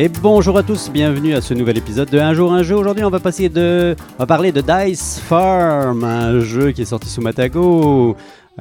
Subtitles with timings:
[0.00, 2.76] Et bonjour à tous, bienvenue à ce nouvel épisode de Un jour un jeu.
[2.76, 7.08] Aujourd'hui, on va passer de, va parler de Dice Farm, un jeu qui est sorti
[7.08, 8.14] sous Matago,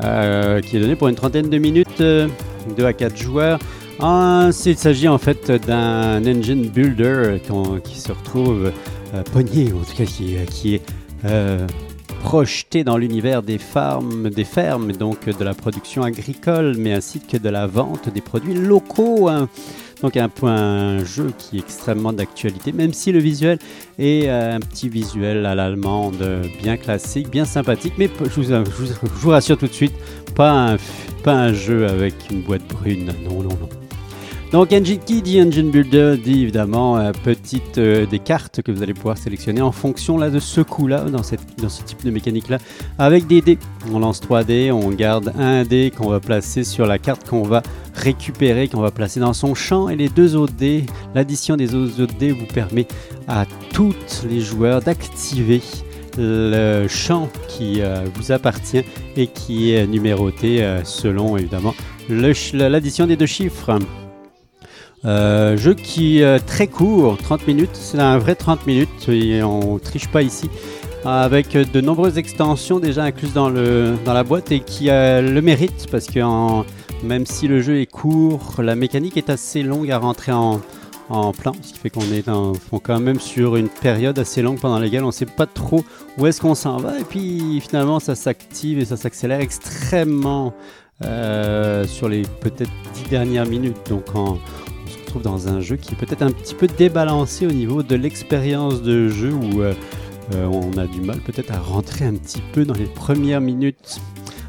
[0.04, 2.28] euh, qui est donné pour une trentaine de minutes, euh,
[2.76, 3.60] 2 à 4 joueurs.
[4.02, 7.40] Il s'agit en fait d'un engine builder
[7.84, 8.72] qui se retrouve
[9.14, 10.82] euh, pogné, en tout cas qui, qui est
[11.26, 11.68] euh,
[12.28, 17.38] projeté dans l'univers des farms, des fermes, donc de la production agricole, mais ainsi que
[17.38, 19.30] de la vente des produits locaux.
[19.30, 19.48] hein.
[20.02, 23.60] Donc un jeu qui est extrêmement d'actualité, même si le visuel
[23.98, 26.22] est euh, un petit visuel à l'allemande,
[26.62, 29.96] bien classique, bien sympathique, mais je vous, rassure tout de suite,
[30.36, 30.78] pas un,
[31.24, 33.87] pas un jeu avec une boîte brune, non, non, non.
[34.52, 38.82] Donc Engine qui dit Engine Builder dit évidemment euh, petite euh, des cartes que vous
[38.82, 42.48] allez pouvoir sélectionner en fonction là de ce dans, cette, dans ce type de mécanique
[42.48, 42.58] là
[42.98, 43.58] avec des dés.
[43.92, 47.44] On lance 3 dés, on garde un dé qu'on va placer sur la carte qu'on
[47.44, 47.62] va
[47.94, 52.18] récupérer, qu'on va placer dans son champ et les deux autres dés, l'addition des autres
[52.18, 52.88] dés vous permet
[53.28, 55.62] à tous les joueurs d'activer
[56.18, 58.84] le champ qui euh, vous appartient
[59.18, 61.76] et qui est numéroté selon évidemment
[62.10, 63.78] l'addition des deux chiffres.
[65.08, 69.80] Euh, jeu qui est très court, 30 minutes, c'est un vrai 30 minutes et on
[69.80, 70.50] triche pas ici.
[71.06, 75.86] Avec de nombreuses extensions déjà incluses dans, le, dans la boîte et qui le mérite
[75.90, 76.20] parce que
[77.06, 80.60] même si le jeu est court, la mécanique est assez longue à rentrer en,
[81.10, 84.80] en plan, ce qui fait qu'on est quand même sur une période assez longue pendant
[84.80, 85.86] laquelle on ne sait pas trop
[86.18, 90.54] où est-ce qu'on s'en va et puis finalement ça s'active et ça s'accélère extrêmement
[91.06, 92.72] euh, sur les peut-être
[93.06, 93.78] 10 dernières minutes.
[93.90, 94.40] Donc en-
[95.08, 98.82] retrouve dans un jeu qui est peut-être un petit peu débalancé au niveau de l'expérience
[98.82, 99.74] de jeu où euh,
[100.36, 104.02] euh, on a du mal peut-être à rentrer un petit peu dans les premières minutes.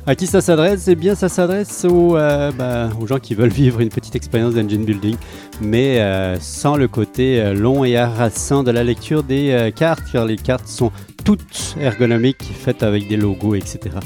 [0.04, 0.88] À qui ça s'adresse?
[0.88, 4.84] Eh bien, ça s'adresse aux, euh, bah, gens qui veulent vivre une petite expérience d'engine
[4.84, 5.16] building,
[5.60, 6.02] mais
[6.40, 10.90] sans le côté long et harassant de la lecture des cartes, car les cartes sont
[11.24, 13.96] toutes ergonomiques, faites avec des logos, etc.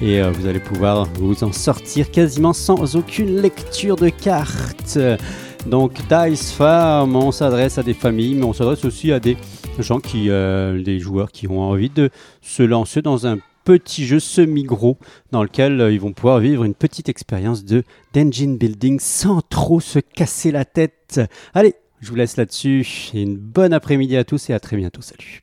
[0.00, 4.98] Et vous allez pouvoir vous en sortir quasiment sans aucune lecture de cartes.
[5.66, 9.36] Donc Dice Farm, on s'adresse à des familles, mais on s'adresse aussi à des
[9.78, 12.10] gens qui, euh, des joueurs qui ont envie de
[12.40, 14.98] se lancer dans un petit jeu semi-gros
[15.32, 17.84] dans lequel euh, ils vont pouvoir vivre une petite expérience de
[18.14, 21.20] d'engine building sans trop se casser la tête.
[21.54, 25.02] Allez, je vous laisse là-dessus une bonne après-midi à tous et à très bientôt.
[25.02, 25.42] Salut.